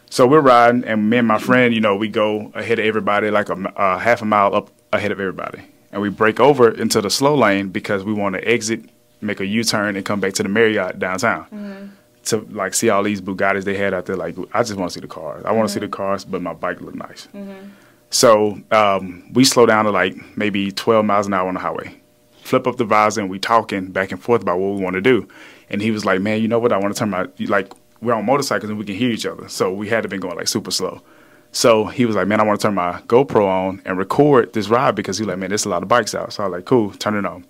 [0.09, 3.29] So we're riding, and me and my friend, you know, we go ahead of everybody,
[3.29, 7.01] like a, uh, half a mile up ahead of everybody, and we break over into
[7.01, 8.81] the slow lane because we want to exit,
[9.21, 11.87] make a U turn, and come back to the Marriott downtown mm-hmm.
[12.25, 14.15] to like see all these Bugattis they had out there.
[14.15, 15.43] Like, I just want to see the cars.
[15.45, 15.93] I want to see the mm-hmm.
[15.93, 17.27] cars, but my bike look nice.
[17.33, 17.69] Mm-hmm.
[18.11, 21.95] So um, we slow down to like maybe 12 miles an hour on the highway.
[22.41, 25.01] Flip up the visor and we talking back and forth about what we want to
[25.01, 25.27] do.
[25.69, 26.73] And he was like, "Man, you know what?
[26.73, 27.71] I want to turn my like
[28.01, 29.47] we're on motorcycles and we can hear each other.
[29.49, 31.01] So we had to been going like super slow.
[31.51, 34.69] So he was like, "Man, I want to turn my GoPro on and record this
[34.69, 36.57] ride because he was like, man, there's a lot of bikes out." So I was
[36.57, 37.45] like, "Cool, turn it on."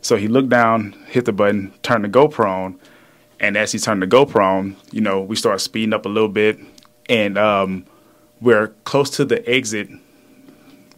[0.00, 2.78] So he looked down, hit the button, turned the GoPro on,
[3.40, 6.28] and as he turned the GoPro on, you know, we started speeding up a little
[6.28, 6.58] bit,
[7.08, 7.84] and um,
[8.40, 9.88] we're close to the exit.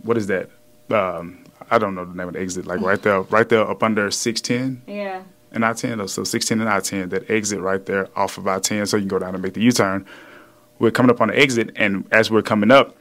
[0.03, 0.51] What is that?
[0.91, 2.67] Um, I don't know the name of the exit.
[2.67, 5.23] Like right there, right there up under six ten Yeah.
[5.51, 6.07] and I ten.
[6.07, 7.09] So six ten and I ten.
[7.09, 9.55] That exit right there off of I ten, so you can go down and make
[9.55, 10.07] the U turn.
[10.79, 12.97] We're coming up on the exit, and as we're coming up,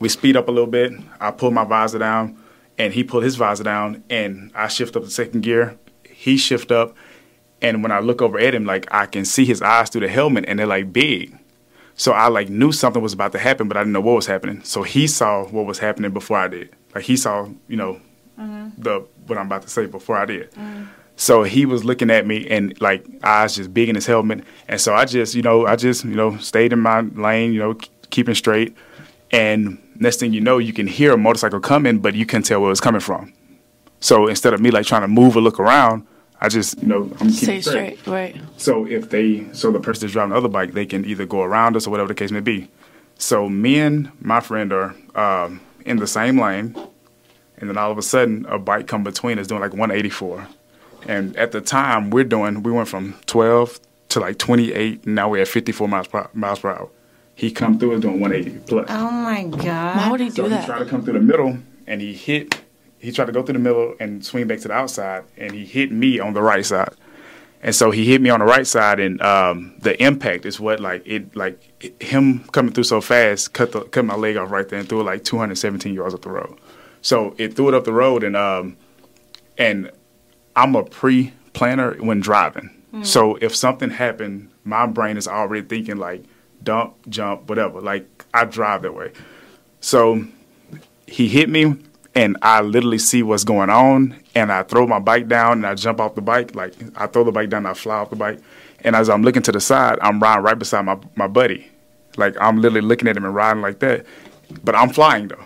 [0.00, 0.92] we speed up a little bit.
[1.20, 2.38] I pull my visor down,
[2.78, 5.78] and he pulled his visor down, and I shift up the second gear.
[6.08, 6.96] He shift up,
[7.62, 10.08] and when I look over at him, like I can see his eyes through the
[10.08, 11.38] helmet, and they're like big.
[11.96, 14.26] So I like knew something was about to happen, but I didn't know what was
[14.26, 14.62] happening.
[14.64, 16.74] So he saw what was happening before I did.
[16.94, 18.00] Like he saw, you know,
[18.38, 18.70] mm-hmm.
[18.76, 20.50] the what I'm about to say before I did.
[20.52, 20.84] Mm-hmm.
[21.16, 24.80] So he was looking at me and like eyes just big in his helmet, and
[24.80, 27.74] so I just, you know, I just, you know, stayed in my lane, you know,
[28.10, 28.76] keeping straight.
[29.30, 32.60] And next thing you know, you can hear a motorcycle coming, but you can't tell
[32.60, 33.32] where it's coming from.
[34.00, 36.06] So instead of me like trying to move or look around,
[36.40, 38.36] I just, you know, I'm Stay keeping straight, right?
[38.56, 41.42] so if they, so the person that's driving the other bike, they can either go
[41.42, 42.68] around us or whatever the case may be.
[43.18, 46.76] So me and my friend are um, in the same lane,
[47.56, 50.46] and then all of a sudden a bike come between us doing like 184,
[51.06, 55.28] and at the time we're doing, we went from 12 to like 28, and now
[55.28, 56.88] we're at 54 miles per, miles per hour.
[57.34, 58.86] He come through us doing 180 plus.
[58.88, 59.96] Oh my god.
[59.96, 62.60] Why would he So do he tried to come through the middle, and he hit.
[62.98, 65.66] He tried to go through the middle and swing back to the outside, and he
[65.66, 66.94] hit me on the right side.
[67.60, 70.80] And so he hit me on the right side, and um, the impact is what
[70.80, 74.50] like it like it, him coming through so fast cut the cut my leg off
[74.50, 76.58] right there and threw it like 217 yards up the road.
[77.02, 78.76] So it threw it up the road, and um,
[79.58, 79.90] and
[80.56, 82.70] I'm a pre planner when driving.
[82.90, 83.02] Hmm.
[83.02, 86.24] So if something happened, my brain is already thinking like
[86.62, 87.80] dump, jump, whatever.
[87.80, 89.12] Like I drive that way.
[89.80, 90.24] So
[91.06, 91.76] he hit me
[92.14, 95.74] and I literally see what's going on and I throw my bike down and I
[95.74, 96.54] jump off the bike.
[96.54, 98.40] Like I throw the bike down, I fly off the bike.
[98.80, 101.70] And as I'm looking to the side, I'm riding right beside my, my buddy.
[102.16, 104.06] Like I'm literally looking at him and riding like that.
[104.62, 105.44] But I'm flying though.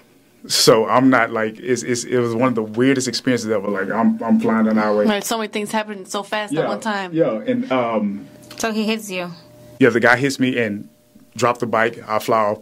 [0.49, 3.69] So I'm not like it's, it's it was one of the weirdest experiences ever.
[3.69, 5.05] Like I'm I'm flying down the highway.
[5.07, 7.13] Right, so many things happen so fast at one time.
[7.13, 9.31] Yeah, and um So he hits you.
[9.79, 10.89] yeah, the guy hits me and
[11.37, 12.03] drop the bike.
[12.09, 12.59] I fly off,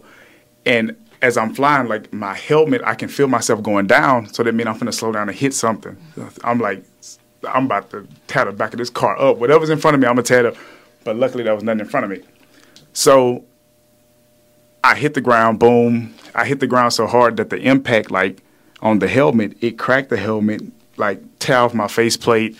[0.65, 4.27] and as I'm flying, like my helmet, I can feel myself going down.
[4.33, 5.95] So that means I'm gonna slow down and hit something.
[6.43, 6.83] I'm like,
[7.47, 9.37] I'm about to tear the back of this car up.
[9.37, 10.55] Whatever's in front of me, I'm gonna tear it up.
[11.05, 12.19] But luckily, there was nothing in front of me.
[12.91, 13.45] So
[14.87, 15.59] I hit the ground.
[15.59, 16.15] Boom!
[16.33, 18.41] I hit the ground so hard that the impact, like
[18.81, 20.61] on the helmet, it cracked the helmet,
[20.95, 22.57] like tear off my faceplate,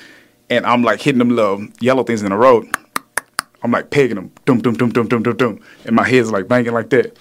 [0.50, 2.68] and I'm like hitting them little yellow things in the road.
[3.64, 6.50] I'm like pegging them, doom, doom, doom, doom, doom, doom, doom, and my head's like
[6.50, 7.18] banging like that.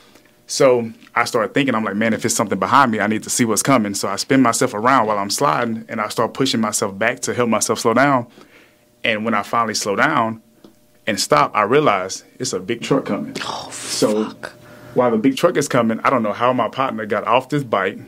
[0.49, 3.31] So I started thinking, I'm like, man, if it's something behind me, I need to
[3.31, 3.95] see what's coming.
[3.95, 7.33] So I spin myself around while I'm sliding, and I start pushing myself back to
[7.33, 8.27] help myself slow down.
[9.05, 10.43] And when I finally slow down
[11.07, 13.37] and stop, I realize it's a big truck coming.
[13.45, 14.35] Oh, So
[14.97, 17.63] while the big truck is coming, I don't know how my partner got off this
[17.63, 17.99] bike,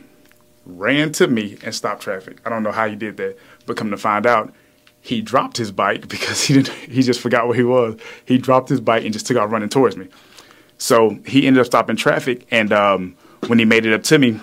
[0.65, 2.41] ran to me, and stopped traffic.
[2.45, 4.53] I don't know how he did that, but come to find out,
[4.99, 6.75] he dropped his bike because he didn't.
[6.75, 7.99] He just forgot where he was.
[8.25, 10.07] He dropped his bike and just took off running towards me.
[10.77, 13.15] So he ended up stopping traffic, and um,
[13.47, 14.39] when he made it up to me,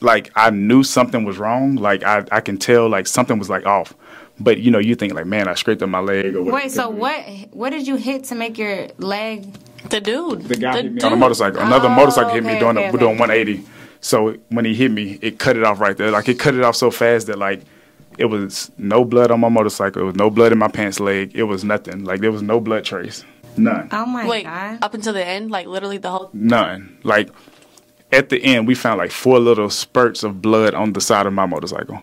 [0.00, 1.76] like I knew something was wrong.
[1.76, 3.94] Like I, I can tell like something was like off.
[4.40, 6.64] But you know, you think like, man, I scraped up my leg or whatever.
[6.64, 7.22] Wait, so what?
[7.52, 9.46] What did you hit to make your leg?
[9.90, 10.42] The dude.
[10.42, 11.04] The guy the hit me dude.
[11.04, 11.60] on a motorcycle.
[11.60, 13.64] Another Oh, motorcycle hit me oh, okay, doing okay, a, doing 180.
[14.00, 16.10] So when he hit me, it cut it off right there.
[16.10, 17.62] Like it cut it off so fast that like
[18.18, 20.02] it was no blood on my motorcycle.
[20.02, 21.32] It was no blood in my pants leg.
[21.34, 22.04] It was nothing.
[22.04, 23.24] Like there was no blood trace.
[23.56, 23.88] None.
[23.92, 24.78] Oh my Wait, god.
[24.82, 26.30] up until the end, like literally the whole.
[26.32, 26.98] None.
[27.04, 27.30] Like
[28.12, 31.32] at the end, we found like four little spurts of blood on the side of
[31.32, 32.00] my motorcycle.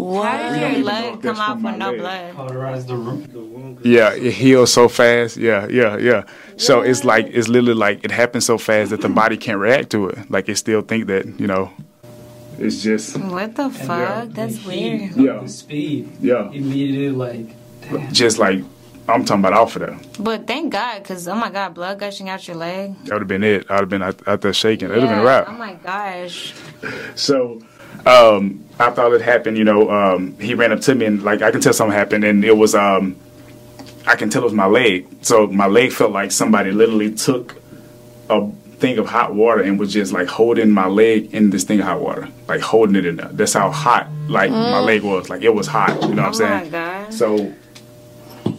[0.00, 0.30] What?
[0.30, 1.98] How did your even leg come off with no leg.
[1.98, 2.34] blood?
[2.34, 3.78] Cauterize the room.
[3.82, 5.36] Yeah, it heals so fast.
[5.36, 6.24] Yeah, yeah, yeah.
[6.56, 9.90] So it's like it's literally like it happens so fast that the body can't react
[9.90, 10.30] to it.
[10.30, 11.70] Like it still think that you know,
[12.58, 14.28] it's just What the fuck?
[14.30, 15.00] That's The weird.
[15.00, 15.38] heat, Yeah.
[15.40, 16.12] The speed.
[16.20, 16.50] Yeah.
[16.50, 18.12] Immediately, like, damn.
[18.12, 18.62] just like
[19.08, 19.96] I'm talking about off though.
[20.18, 22.94] But thank God, because oh my God, blood gushing out your leg.
[23.04, 23.66] That would have been it.
[23.70, 24.88] I'd have been out, out there shaking.
[24.90, 25.46] It would have been a wrap.
[25.48, 26.52] Oh my gosh.
[27.14, 27.60] So
[28.06, 31.42] um, after all it happened, you know, um, he ran up to me and like
[31.42, 33.16] I can tell something happened, and it was um,
[34.06, 35.06] I can tell it was my leg.
[35.22, 37.56] So my leg felt like somebody literally took
[38.28, 41.80] a thing of hot water and was just like holding my leg in this thing
[41.80, 43.28] of hot water, like holding it in there.
[43.32, 45.28] That's how hot like my leg was.
[45.28, 45.90] Like it was hot.
[46.02, 46.70] You know what I'm Oh my saying?
[47.12, 47.54] So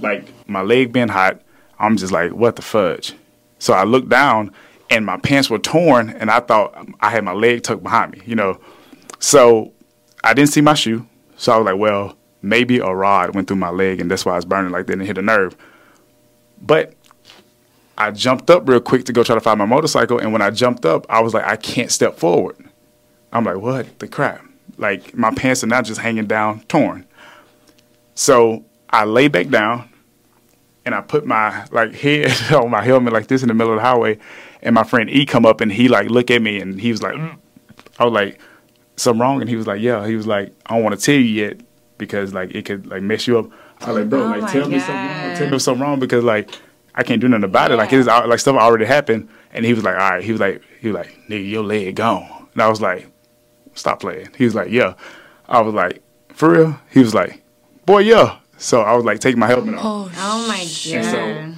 [0.01, 1.41] like my leg being hot,
[1.79, 3.13] I'm just like, what the fudge?
[3.59, 4.51] So I looked down
[4.89, 8.21] and my pants were torn and I thought I had my leg tucked behind me,
[8.25, 8.59] you know.
[9.21, 9.71] So
[10.23, 11.07] I didn't see my shoe.
[11.37, 14.35] So I was like, well, maybe a rod went through my leg and that's why
[14.35, 15.55] it's burning like that and hit a nerve.
[16.61, 16.93] But
[17.97, 20.19] I jumped up real quick to go try to find my motorcycle.
[20.19, 22.57] And when I jumped up, I was like, I can't step forward.
[23.31, 24.43] I'm like, what the crap?
[24.77, 27.05] Like my pants are now just hanging down, torn.
[28.15, 29.87] So I lay back down
[30.83, 33.77] and I put my like head on my helmet like this in the middle of
[33.77, 34.17] the highway.
[34.63, 37.03] And my friend E come up and he like look at me and he was
[37.03, 37.37] like, "Mm."
[37.99, 38.39] I was like,
[39.01, 39.41] something wrong?
[39.41, 40.05] And he was like, yeah.
[40.07, 41.61] He was like, I don't want to tell you yet
[41.97, 43.49] because like it could like mess you up.
[43.81, 45.37] I was like, bro, Oh like my tell me something wrong.
[45.37, 46.49] Tell me something wrong because like
[46.95, 47.77] I can't do nothing about it.
[47.77, 49.29] Like it's like stuff already happened.
[49.53, 50.23] And he was like, all right.
[50.23, 52.47] He was like, he was like, nigga, your leg gone.
[52.53, 53.07] And I was like,
[53.73, 54.29] stop playing.
[54.37, 54.93] He was like, yeah.
[55.47, 56.79] I was like, for real?
[56.91, 57.43] He was like,
[57.85, 58.37] boy, yeah.
[58.57, 60.13] So I was like, take my helmet off.
[60.17, 60.59] Oh my
[60.93, 61.11] And God.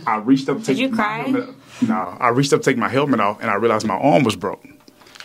[0.06, 1.17] so I reached up to take you my cry?
[1.23, 1.49] helmet
[1.82, 4.36] No, I reached up to take my helmet off and I realized my arm was
[4.36, 4.63] broke.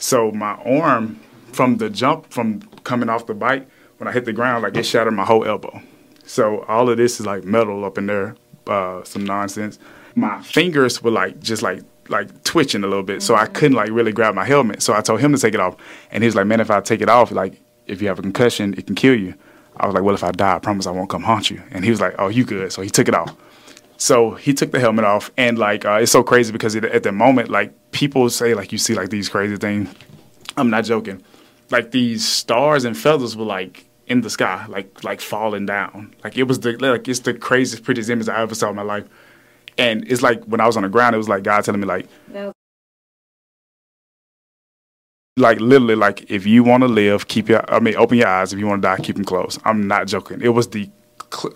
[0.00, 1.20] So my arm
[1.52, 4.84] from the jump from coming off the bike, when I hit the ground, like it
[4.84, 5.80] shattered my whole elbow.
[6.24, 9.78] So all of this is like metal up in there, uh, some nonsense.
[10.14, 13.90] My fingers were like just like like twitching a little bit, so I couldn't like
[13.90, 14.82] really grab my helmet.
[14.82, 15.76] So I told him to take it off,
[16.10, 18.22] and he was like, "Man, if I take it off, like if you have a
[18.22, 19.34] concussion, it can kill you."
[19.76, 21.84] I was like, "Well, if I die, I promise I won't come haunt you." And
[21.84, 23.34] he was like, "Oh, you good?" So he took it off.
[23.96, 27.02] So he took the helmet off, and like uh, it's so crazy because it, at
[27.02, 29.92] the moment, like people say, like you see like these crazy things.
[30.56, 31.22] I'm not joking.
[31.70, 36.14] Like these stars and feathers were like in the sky, like like falling down.
[36.24, 38.82] Like it was the like it's the craziest, prettiest image I ever saw in my
[38.82, 39.04] life.
[39.76, 41.86] And it's like when I was on the ground, it was like God telling me
[41.86, 42.52] like, No.
[45.36, 48.52] like literally like if you want to live, keep your I mean open your eyes.
[48.52, 49.60] If you want to die, keep them closed.
[49.64, 50.40] I'm not joking.
[50.42, 50.90] It was the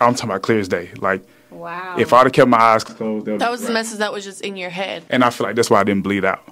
[0.00, 0.90] I'm talking about clear as day.
[0.98, 1.96] Like Wow.
[1.98, 4.56] if I'd have kept my eyes closed, That was the message that was just in
[4.56, 5.04] your head.
[5.10, 6.42] and I feel like that's why I didn't bleed out.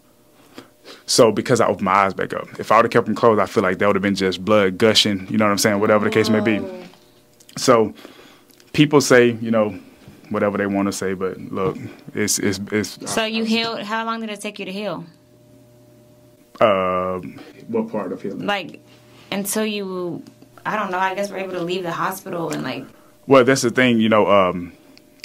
[1.07, 3.41] So because I opened my eyes back up, if I would have kept them closed,
[3.41, 5.27] I feel like that would have been just blood gushing.
[5.29, 5.81] You know what I'm saying?
[5.81, 6.61] Whatever the case may be.
[7.57, 7.95] So
[8.73, 9.79] people say, you know,
[10.31, 11.77] whatever they want to say, but look,
[12.15, 13.11] it's it's it's.
[13.11, 13.83] so you healed.
[13.83, 15.05] How long did it take you to heal?
[16.61, 18.47] Um, what part of healing?
[18.47, 18.81] Like
[19.33, 20.23] until you,
[20.65, 20.99] I don't know.
[20.99, 22.85] I guess were able to leave the hospital and like.
[23.27, 24.01] Well, that's the thing.
[24.01, 24.73] You know, um,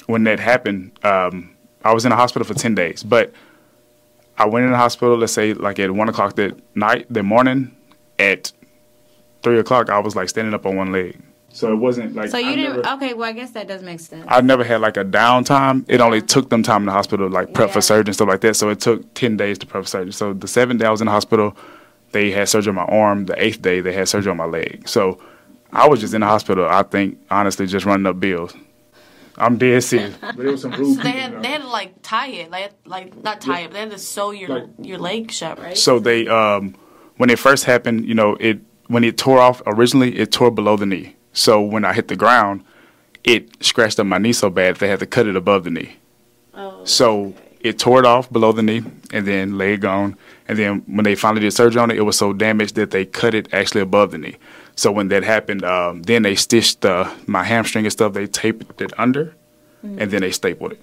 [0.08, 3.34] when that happened, um, I was in the hospital for ten days, but
[4.38, 5.16] I went in the hospital.
[5.18, 7.76] Let's say like at one o'clock that night, that morning,
[8.20, 8.52] at
[9.44, 11.20] three o'clock, I was like standing up on one leg.
[11.50, 12.76] So it wasn't like So you I didn't.
[12.84, 14.26] never- okay, well I guess that does make sense.
[14.28, 15.86] I never had like a downtime.
[15.88, 18.42] It only took them time in the hospital, like prep for surgery and stuff like
[18.42, 18.56] that.
[18.56, 20.12] So it took ten days to prep for surgery.
[20.12, 21.56] So the seventh day I was in the hospital,
[22.12, 23.26] they had surgery on my arm.
[23.26, 24.86] The eighth day they had surgery on my leg.
[24.88, 25.18] So
[25.72, 26.68] I was just in the hospital.
[26.68, 28.54] I think honestly, just running up bills.
[29.38, 30.16] I'm dead serious.
[30.22, 32.72] But it was some rude So they had they had to like tie it, like
[32.86, 35.78] like not tie it, but they had to sew your Like- your leg shut, right?
[35.78, 36.76] So they, um,
[37.18, 40.78] when it first happened, you know, it when it tore off originally, it tore below
[40.78, 41.16] the knee.
[41.34, 42.64] So when I hit the ground,
[43.24, 45.98] it scratched up my knee so bad they had to cut it above the knee.
[46.54, 50.16] oh, So it tore it off below the knee, and then leg gone.
[50.48, 53.06] And then when they finally did surgery on it, it was so damaged that they
[53.06, 54.36] cut it actually above the knee.
[54.76, 58.14] So when that happened, um, then they stitched uh, my hamstring and stuff.
[58.14, 59.34] They taped it under,
[59.84, 60.82] and then they stapled it.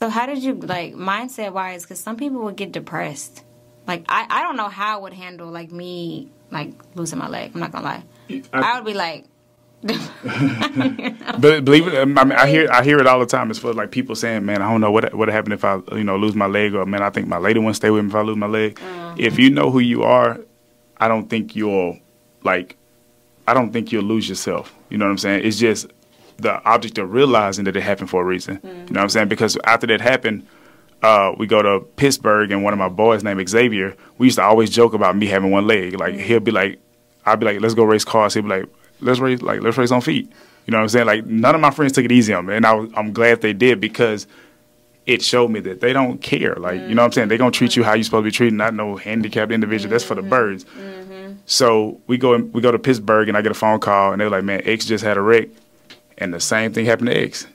[0.00, 1.82] So how did you like mindset wise?
[1.82, 3.44] Because some people would get depressed.
[3.86, 7.52] Like I, I don't know how I would handle like me like losing my leg.
[7.54, 8.04] I'm not gonna lie.
[8.52, 9.26] I would be like,
[9.84, 13.50] But believe it, I mean, I hear I hear it all the time.
[13.50, 16.04] It's for like people saying, "Man, I don't know what what happened if I you
[16.04, 18.14] know lose my leg," or "Man, I think my lady won't stay with me if
[18.14, 18.78] I lose my leg."
[19.18, 20.40] If you know who you are,
[20.96, 21.98] I don't think you'll
[22.42, 22.76] like.
[23.46, 24.74] I don't think you'll lose yourself.
[24.90, 25.44] You know what I'm saying?
[25.44, 25.86] It's just
[26.38, 28.60] the object of realizing that it happened for a reason.
[28.64, 29.28] You know what I'm saying?
[29.28, 30.46] Because after that happened,
[31.02, 33.94] uh, we go to Pittsburgh, and one of my boys named Xavier.
[34.18, 35.98] We used to always joke about me having one leg.
[36.00, 36.80] Like he'll be like,
[37.26, 38.66] I'll be like, "Let's go race cars." He'll be like,
[39.00, 40.30] "Let's race like let's race on feet."
[40.66, 41.06] You know what I'm saying?
[41.06, 43.42] Like none of my friends took it easy on me, and I, was- I'm glad
[43.42, 44.26] they did because
[45.06, 46.54] it showed me that they don't care.
[46.54, 47.28] Like you know what I'm saying?
[47.28, 49.90] They're gonna treat you how you're supposed to be treated, not no handicapped individual.
[49.90, 50.30] That's for the mm-hmm.
[50.30, 50.66] birds.
[51.46, 54.30] So we go we go to Pittsburgh, and I get a phone call, and they're
[54.30, 55.48] like, "Man, X just had a wreck,"
[56.18, 57.46] and the same thing happened to X.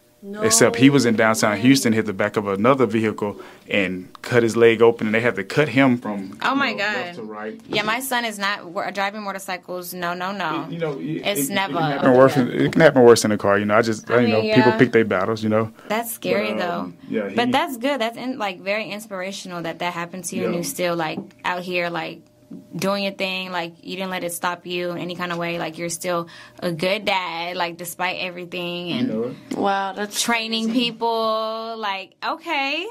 [0.41, 4.57] Except he was in downtown Houston, hit the back of another vehicle and cut his
[4.57, 7.15] leg open, and they had to cut him from Oh my know, left God.
[7.15, 7.61] to right.
[7.67, 9.93] Yeah, my son is not driving motorcycles.
[9.93, 10.67] No, no, no.
[10.69, 13.23] You know, it, It's it, never It can, happen worse in, it can happen worse
[13.23, 13.57] in the car.
[13.57, 15.41] You know, I just I you know mean, people pick their battles.
[15.41, 16.79] You know, That's scary But, though.
[16.79, 18.01] um, yeah, he- but that's good.
[18.01, 20.57] That's in, like very inspirational that that happened to you, and Yeah.
[20.59, 22.21] you still like out here like
[22.75, 23.51] doing your thing.
[23.51, 25.59] Like you didn't let it stop you in any kind of way.
[25.59, 26.27] Like you're still
[26.59, 27.55] a good dad.
[27.57, 31.75] Like despite everything you and know, Wow, that's training people.
[31.77, 32.85] Like okay,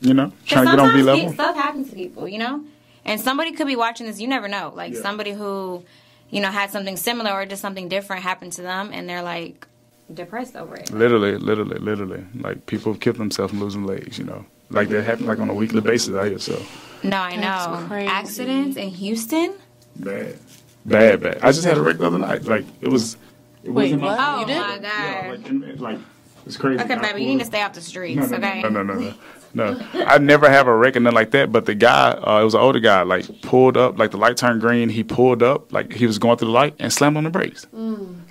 [0.00, 1.32] you know trying to get on B level.
[1.32, 2.26] stuff happens to people.
[2.28, 2.64] You know,
[3.04, 4.20] and somebody could be watching this.
[4.20, 4.72] You never know.
[4.74, 5.02] Like Yeah.
[5.02, 5.84] somebody who
[6.30, 9.66] you know had something similar or just something different happen to them, and they're like
[10.12, 10.90] depressed over it.
[10.90, 12.24] Literally, literally, literally.
[12.34, 14.18] Like people kill themselves from losing legs.
[14.18, 14.44] You know,
[14.74, 16.38] like that happen like on a weekly basis out here.
[16.38, 16.60] So
[17.02, 17.96] No, I know.
[18.08, 19.54] Accidents in Houston?
[19.96, 20.36] bad,
[20.84, 21.38] bad, bad.
[21.42, 22.44] I just had a wreck the other night.
[22.44, 23.16] Like it was.
[23.62, 24.18] It Wait, wasn't what?
[24.20, 24.58] Oh You did?
[24.58, 25.38] my Yeah, god.
[25.40, 25.98] like, and- like
[26.46, 26.82] it's crazy.
[26.82, 28.60] Okay, I baby, you need to stay off the streets, No, no, okay?
[28.62, 29.14] no, no, no, no.
[29.56, 31.52] No, I never have a wreck or nothing like that.
[31.52, 34.36] But the guy, uh, it was an older guy, like pulled up, like the light
[34.36, 34.88] turned green.
[34.88, 37.64] He pulled up, like he was going through the light and slammed on the brakes.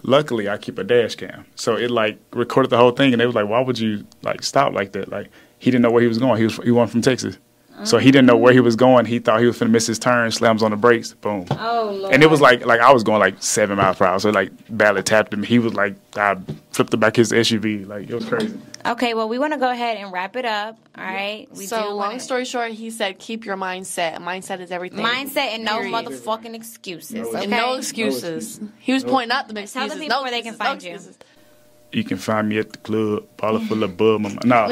[0.03, 3.13] Luckily, I keep a dash cam, so it like recorded the whole thing.
[3.13, 5.29] And they was like, "Why would you like stop like that?" Like
[5.63, 6.38] he didn't know where he was going.
[6.38, 7.38] He was he went from Texas,
[7.86, 9.06] so he didn't know where he was going.
[9.06, 10.30] He thought he was finna miss his turn.
[10.32, 11.45] Slams on the brakes, boom.
[11.52, 12.13] Oh lord.
[12.13, 14.52] And it was like like I was going like seven miles per hour, so like
[14.69, 15.41] barely tapped him.
[15.43, 16.36] He was like I
[16.71, 18.60] flipped the back of his SUV, like it was crazy.
[18.86, 20.78] Okay, well we wanna go ahead and wrap it up.
[20.97, 21.47] All right.
[21.56, 21.82] We so.
[21.82, 24.17] do Long story short, he said, "Keep your mindset.
[24.17, 25.93] Mindset is everything." mindset and no Period.
[25.93, 27.13] motherfucking excuses.
[27.13, 27.43] No Okay.
[27.43, 28.60] And no excuses.
[28.80, 29.73] He was pointing out the excuses.
[29.73, 30.91] Tell the people no where they can excuses, no find you.
[30.95, 31.17] excuses.
[31.93, 34.39] You can find me at the club, baller full of bum.
[34.43, 34.67] No,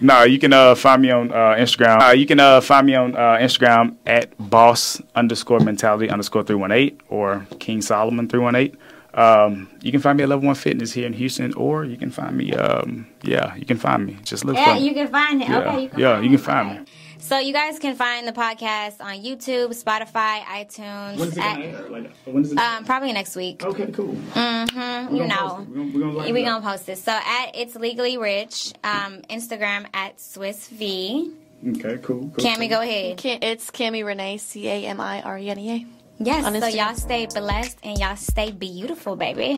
[0.00, 2.00] no, you can uh, find me on uh, Instagram.
[2.00, 6.54] Uh, you can uh, find me on uh, Instagram at boss underscore mentality underscore three
[6.56, 8.74] one eight or King Solomon three one eight.
[9.14, 12.10] Um, you can find me at Level One Fitness here in Houston, or you can
[12.10, 12.52] find me.
[12.52, 14.18] Um, yeah, you can find me.
[14.22, 14.94] Just look for Yeah, for you me.
[14.94, 15.48] can find it.
[15.48, 16.86] Yeah, Okay, you can yeah, find you can find me.
[17.26, 21.18] So you guys can find the podcast on YouTube, Spotify, iTunes.
[21.18, 22.58] When's it at- Like, when is it?
[22.58, 23.64] um, probably next week.
[23.64, 24.14] okay, cool.
[24.14, 25.16] Mm-hmm.
[25.16, 25.66] You know.
[25.68, 27.02] We're gonna, we're gonna, We it gonna post this.
[27.02, 28.72] So at it's legally rich.
[28.84, 31.32] Um, Instagram at Swiss V.
[31.66, 32.30] Okay, cool.
[32.30, 33.18] cool Cammy, go ahead.
[33.20, 35.86] Ca- It's Cami Renea, C A M I R E N E A.
[36.22, 36.44] Yes.
[36.44, 36.76] On So Instagram.
[36.76, 39.56] y'all stay blessed and y'all stay beautiful, baby.